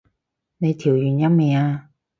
[0.57, 1.91] 你調完音未啊？